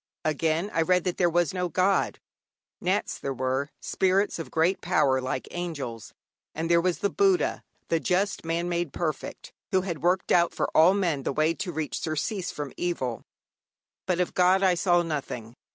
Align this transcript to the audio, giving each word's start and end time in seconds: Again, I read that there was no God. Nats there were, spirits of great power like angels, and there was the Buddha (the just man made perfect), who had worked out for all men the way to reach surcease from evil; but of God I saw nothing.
Again, 0.25 0.71
I 0.73 0.81
read 0.81 1.03
that 1.03 1.17
there 1.17 1.29
was 1.29 1.53
no 1.53 1.69
God. 1.69 2.19
Nats 2.81 3.19
there 3.19 3.35
were, 3.35 3.69
spirits 3.79 4.39
of 4.39 4.49
great 4.49 4.81
power 4.81 5.21
like 5.21 5.47
angels, 5.51 6.11
and 6.55 6.71
there 6.71 6.81
was 6.81 6.97
the 6.97 7.09
Buddha 7.11 7.63
(the 7.89 7.99
just 7.99 8.43
man 8.43 8.67
made 8.67 8.93
perfect), 8.93 9.53
who 9.71 9.81
had 9.81 10.01
worked 10.01 10.31
out 10.31 10.55
for 10.55 10.75
all 10.75 10.95
men 10.95 11.21
the 11.21 11.31
way 11.31 11.53
to 11.53 11.71
reach 11.71 11.99
surcease 11.99 12.49
from 12.49 12.73
evil; 12.77 13.21
but 14.07 14.19
of 14.19 14.33
God 14.33 14.63
I 14.63 14.73
saw 14.73 15.03
nothing. 15.03 15.55